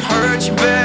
[0.00, 0.75] hurt you better.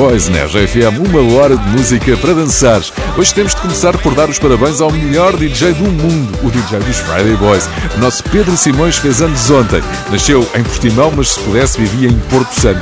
[0.00, 2.80] Boys na RFM, uma hora de música para dançar.
[3.18, 6.78] Hoje temos de começar por dar os parabéns ao melhor DJ do mundo, o DJ
[6.78, 7.68] dos Friday Boys.
[7.94, 9.82] O nosso Pedro Simões fez anos ontem.
[10.10, 12.80] Nasceu em Portimão, mas se pudesse vivia em Porto Santo.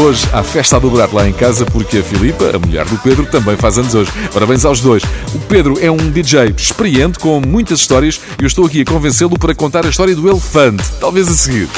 [0.00, 3.26] Hoje há festa a dobrar lá em casa porque a Filipa, a mulher do Pedro,
[3.26, 4.12] também faz anos hoje.
[4.32, 5.02] Parabéns aos dois.
[5.34, 9.36] O Pedro é um DJ experiente com muitas histórias e eu estou aqui a convencê-lo
[9.36, 10.84] para contar a história do elefante.
[11.00, 11.68] Talvez a seguir.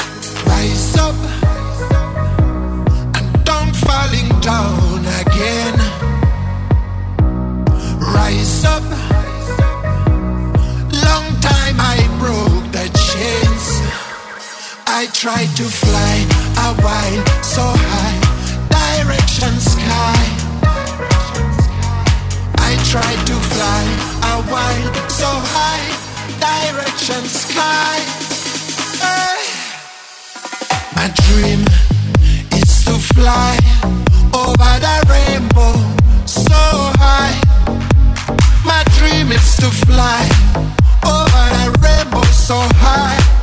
[15.23, 16.15] Tried to fly
[16.67, 18.19] a while so high,
[18.67, 20.19] direction sky.
[22.59, 23.83] I tried to fly
[24.33, 25.87] a while so high,
[26.43, 27.99] direction sky.
[28.99, 29.47] Hey.
[30.97, 31.61] My dream
[32.59, 33.55] is to fly
[34.35, 35.71] over the rainbow
[36.25, 36.59] so
[36.99, 37.39] high.
[38.65, 40.27] My dream is to fly
[41.07, 43.42] over the rainbow so high.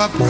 [0.00, 0.29] frappe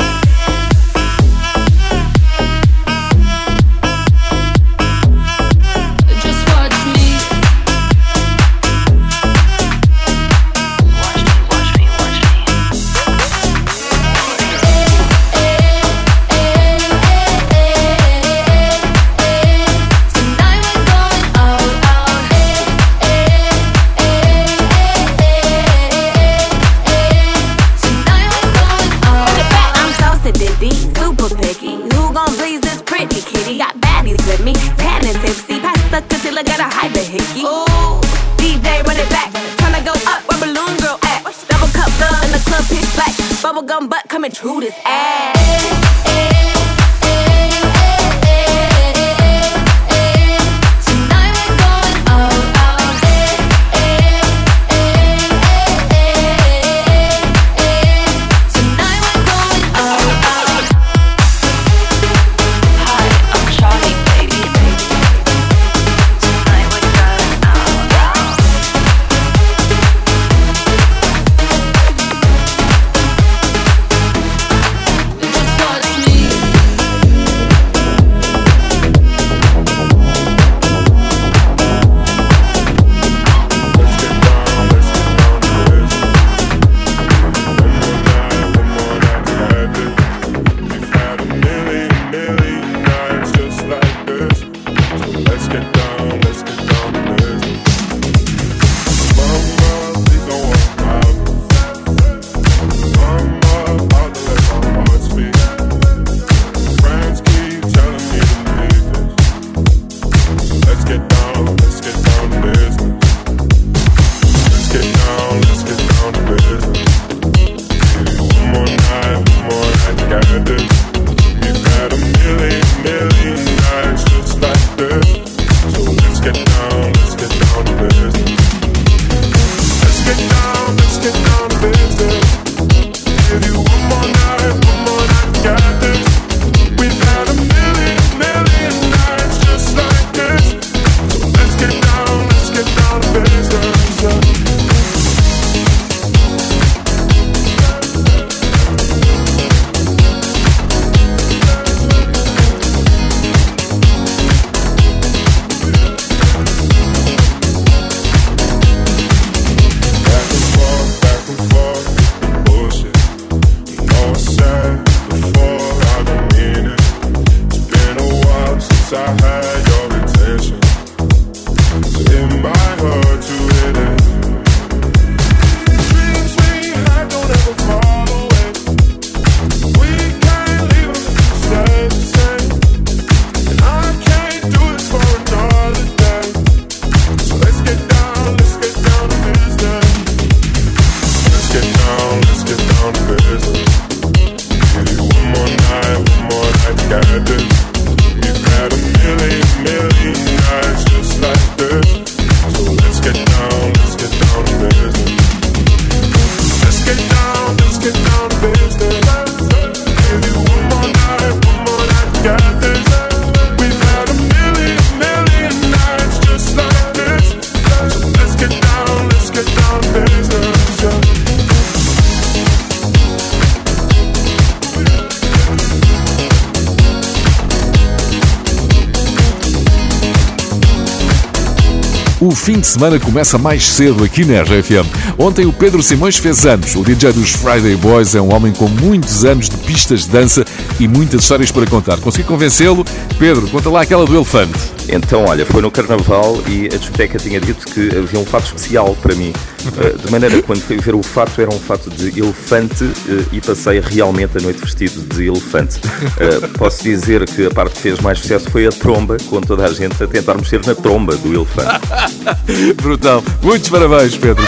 [232.61, 234.87] De semana começa mais cedo aqui na RFM.
[235.17, 236.75] Ontem o Pedro Simões fez anos.
[236.75, 240.45] O DJ dos Friday Boys é um homem com muitos anos de pistas de dança
[240.79, 241.97] e muitas histórias para contar.
[241.97, 242.85] Consegui convencê-lo?
[243.17, 244.53] Pedro, conta lá aquela do elefante.
[244.87, 248.95] Então, olha, foi no Carnaval e a discoteca tinha dito que havia um fato especial
[249.01, 249.33] para mim.
[249.77, 253.23] Eh, De maneira que quando fui ver o fato, era um fato de elefante eh,
[253.33, 255.79] e passei realmente a noite vestido de elefante.
[256.19, 259.65] Eh, Posso dizer que a parte que fez mais sucesso foi a tromba, com toda
[259.65, 261.79] a gente a tentar mexer na tromba do elefante.
[262.81, 263.23] Brutal.
[263.41, 264.43] Muitos parabéns, Pedro.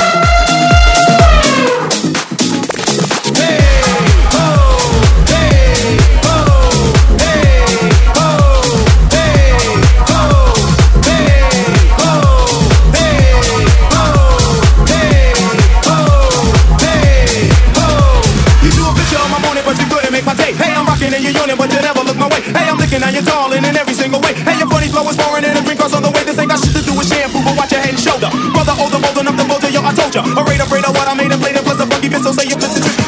[22.94, 24.34] Licking and you're darling in every single way.
[24.34, 26.24] Hey, your funny flow is foreign and the drink on the way.
[26.24, 28.30] This ain't got shit to do with shampoo, but watch your head and shoulder.
[28.54, 30.22] Brother, older, bolder, up the bolder, yo, I told ya.
[30.22, 32.46] Afraid, afraid of what I made and played, and plus a funky bit, so say
[32.46, 33.03] you listen to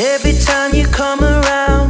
[0.00, 1.83] Every time you come around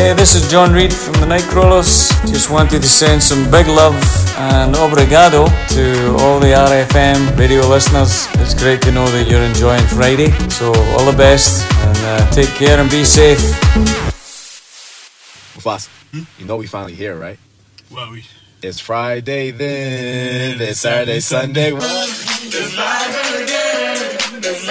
[0.00, 2.08] Hey, this is John Reed from the Nightcrawlers.
[2.26, 3.94] Just wanted to send some big love
[4.38, 5.44] and obrigado
[5.76, 8.26] to all the RFM radio listeners.
[8.36, 10.30] It's great to know that you're enjoying Friday.
[10.48, 13.44] So, all the best and uh, take care and be safe.
[15.62, 16.22] Boss, hmm?
[16.38, 17.38] you know we finally here, right?
[17.90, 18.24] Well, we...
[18.62, 21.74] It's Friday then, it's Saturday, Sunday.
[21.74, 24.64] It's Friday again, it's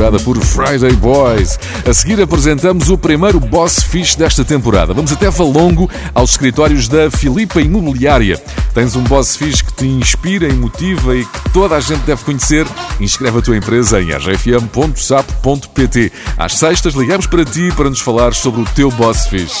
[0.00, 1.58] misturada por Friday Boys.
[1.86, 4.94] A seguir apresentamos o primeiro Boss Fish desta temporada.
[4.94, 8.42] Vamos até Valongo, aos escritórios da Filipa Imobiliária.
[8.72, 12.24] Tens um Boss Fish que te inspira e motiva e que toda a gente deve
[12.24, 12.66] conhecer?
[12.98, 15.42] Inscreve a tua empresa em rfm.sap.pt.
[16.38, 19.60] Às sextas ligamos para ti para nos falar sobre o teu Boss Fish.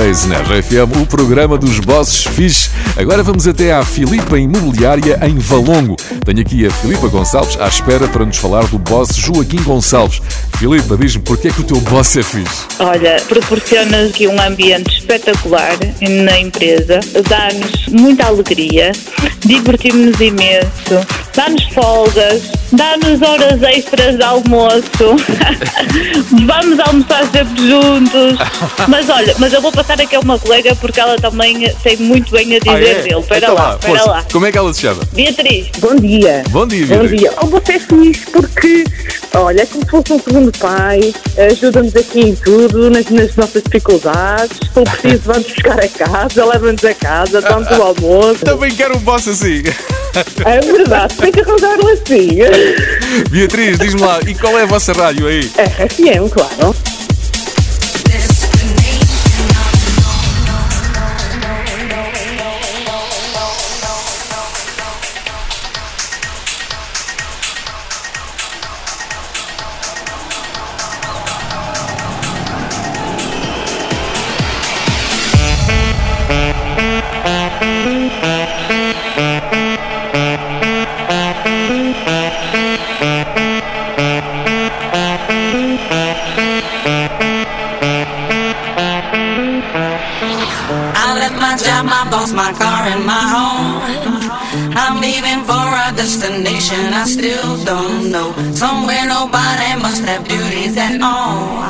[0.00, 2.70] 2022 na RFM, o programa dos bosses fixe.
[2.96, 5.96] Agora vamos até à Filipa Imobiliária em Valongo.
[6.24, 10.22] Tenho aqui a Filipa Gonçalves à espera para nos falar do boss Joaquim Gonçalves.
[10.56, 12.66] Filipa, diz-me porquê é que o teu boss é fixe?
[12.78, 18.92] Olha, proporciona aqui um ambiente espetacular na empresa, dá-nos muita alegria,
[19.40, 22.42] divertimos-nos imenso, dá-nos folgas,
[22.72, 25.16] dá-nos horas extras de almoço,
[26.46, 28.38] vamos almoçar sempre juntos.
[28.86, 32.30] Mas olha, mas eu vou passar aqui a uma colega porque ela também tem muito
[32.32, 32.94] bem a dizer Ah, é?
[33.02, 33.20] dele.
[33.20, 34.24] Espera Então lá, espera lá.
[34.32, 35.02] Como é que ela se chama?
[35.12, 35.68] Beatriz.
[35.78, 36.42] Bom dia.
[36.50, 37.20] Bom dia, Bom Beatriz.
[37.20, 37.32] dia.
[37.42, 38.84] Oh, você é feliz porque,
[39.34, 41.14] olha, é como se fosse um segundo pai,
[41.50, 44.56] ajuda-nos aqui em tudo, nas, nas nossas dificuldades.
[44.62, 48.44] Se for preciso, vamos buscar a casa, leva-nos a casa, dá-nos o almoço.
[48.44, 49.62] Também quero um boss assim.
[50.44, 52.38] É verdade, tem que arranjar-lo assim.
[53.30, 55.40] Beatriz, diz-me lá, e qual é a vossa rádio aí?
[55.56, 56.74] RFM, claro.
[97.20, 98.32] Still don't know.
[98.54, 101.68] Somewhere nobody must have duties at all.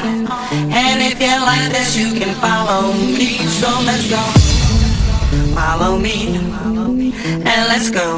[0.80, 3.30] And if you like this, you can follow me.
[3.58, 4.22] So let's go.
[5.58, 6.36] Follow me.
[7.50, 8.08] And let's go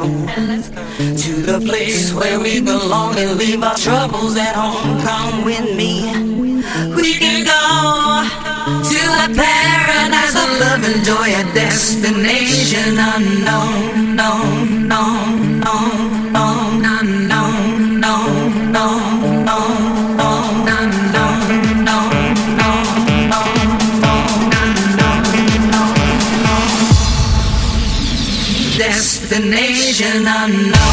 [1.23, 5.01] to the place where we belong and leave our troubles at home.
[5.01, 5.93] Come with me.
[6.93, 7.63] We can go
[8.91, 16.22] to a paradise of love and joy, a destination unknown, known, known, known, known,
[29.23, 30.92] destination unknown.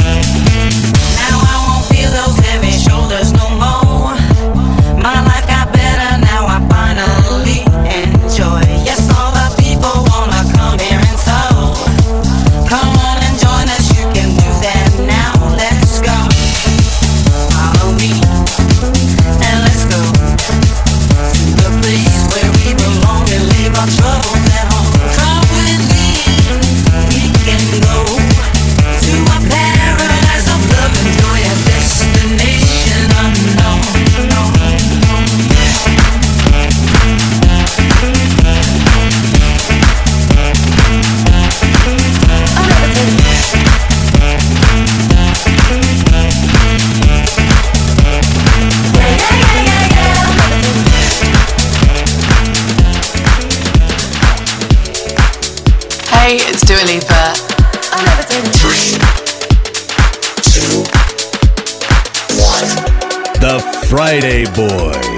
[64.11, 65.10] Friday Boy.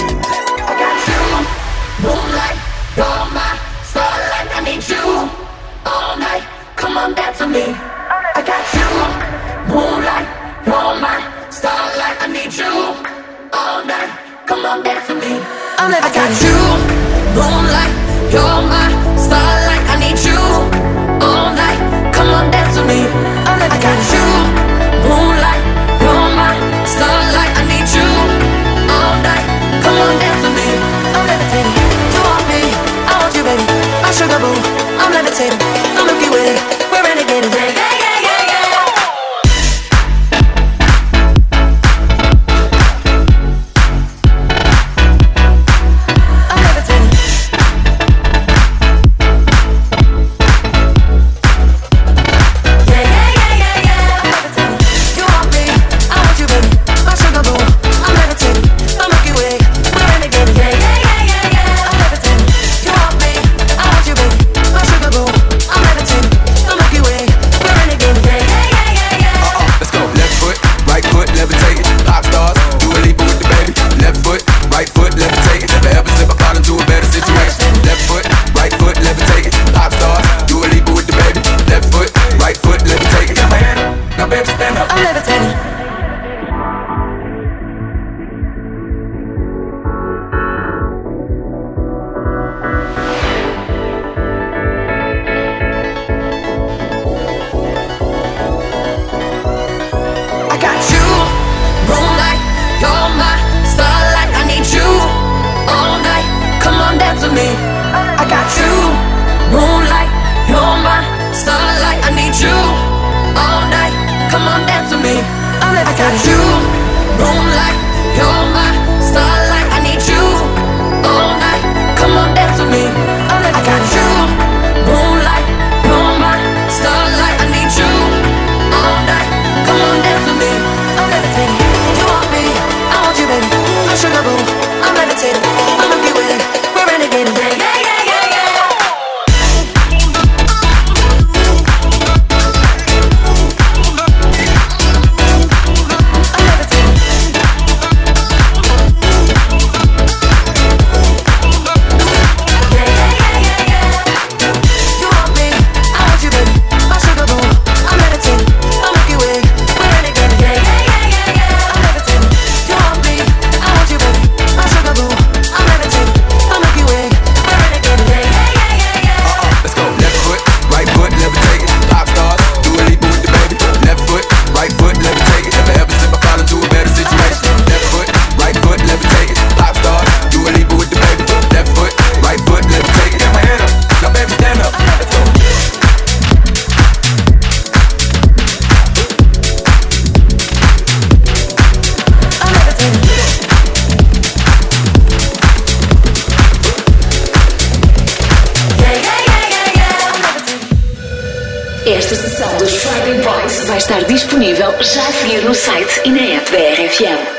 [206.06, 207.32] 96,2 FM.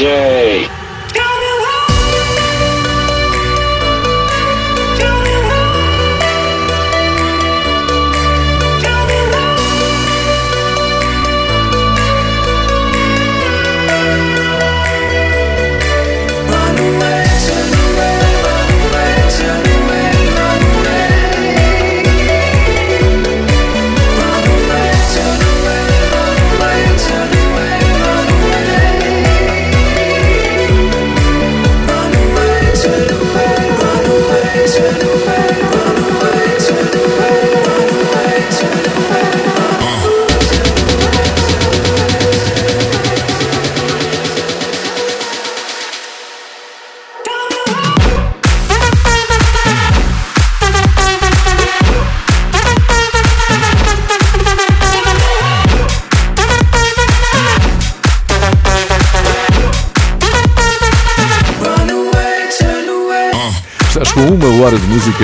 [0.00, 0.37] Yeah.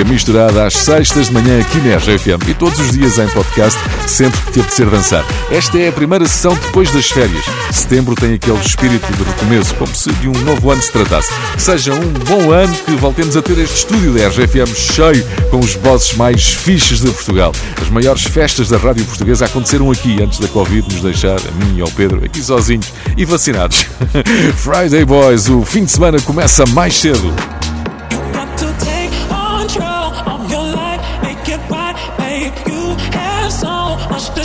[0.05, 4.39] Misturada às sextas de manhã aqui na RGFM e todos os dias em podcast, sempre
[4.41, 5.25] que te apetecer dançar.
[5.51, 7.45] Esta é a primeira sessão depois das férias.
[7.71, 11.31] Setembro tem aquele espírito de recomeço, como se de um novo ano se tratasse.
[11.55, 15.59] Que seja um bom ano que voltemos a ter este estúdio da RGFM cheio com
[15.59, 17.51] os bosses mais fixes de Portugal.
[17.81, 21.77] As maiores festas da rádio portuguesa aconteceram aqui antes da Covid nos deixar, a mim
[21.77, 23.85] e ao Pedro, aqui sozinhos e vacinados.
[24.57, 27.54] Friday Boys, o fim de semana começa mais cedo.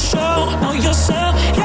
[0.00, 1.59] Show know yourself.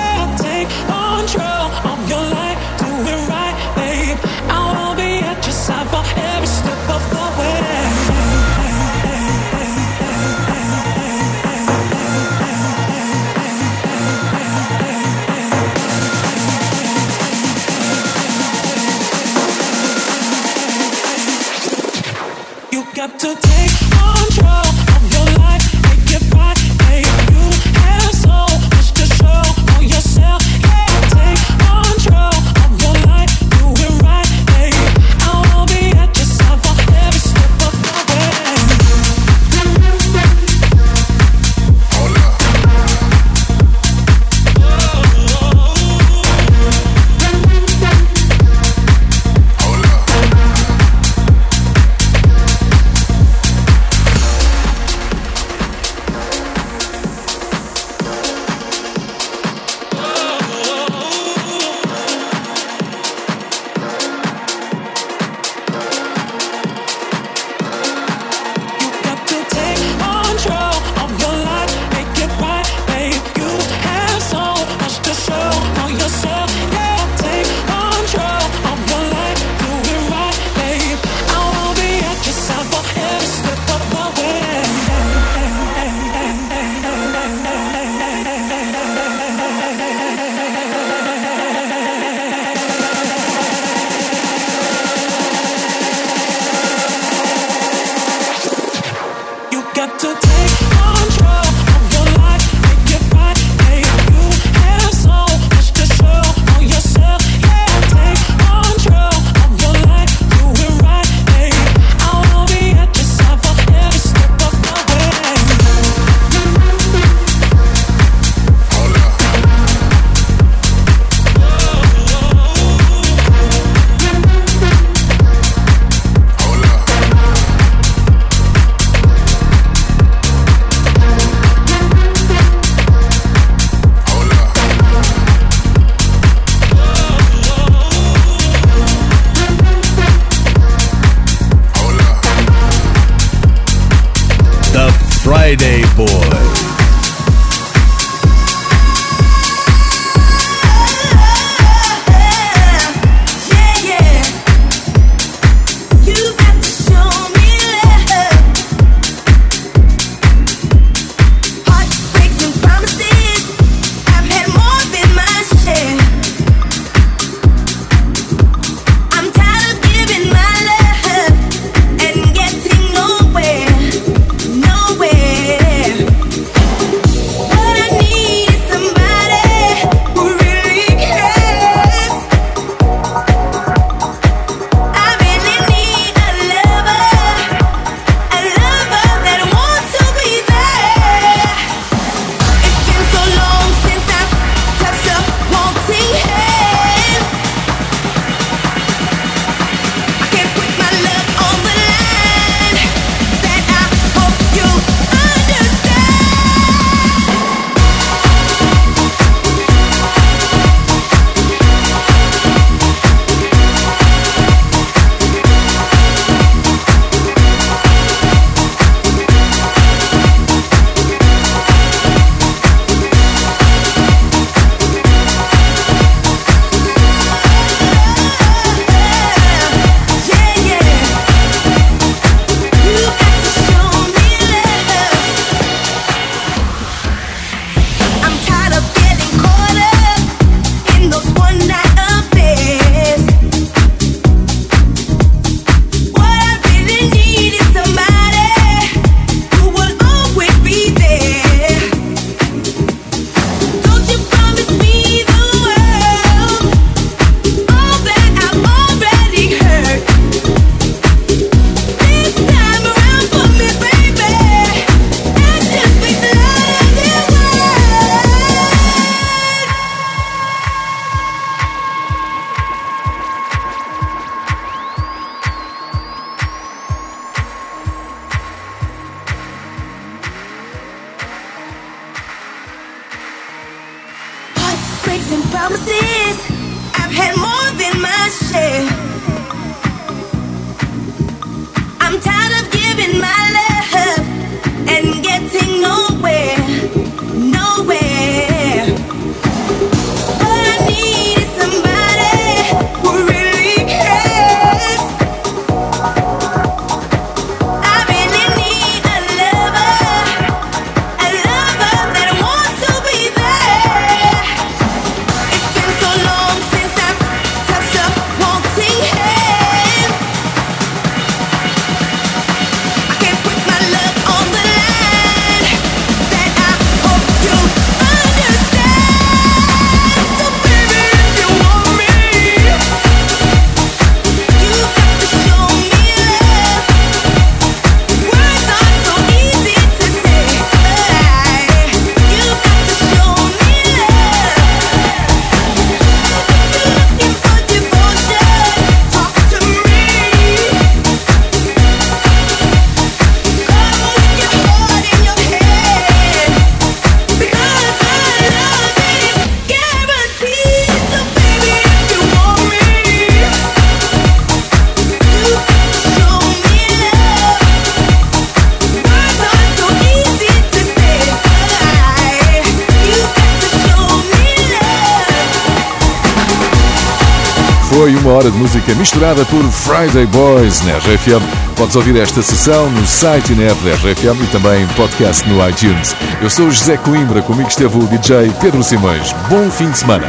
[379.06, 381.44] misturada por Friday Boys na RFM.
[381.76, 385.70] Podes ouvir esta sessão no site e na app da RFM e também podcast no
[385.70, 386.16] iTunes.
[386.42, 389.32] Eu sou José Coimbra, comigo esteve o DJ Pedro Simões.
[389.48, 390.28] Bom fim de semana.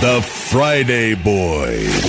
[0.00, 2.07] The Friday Boys.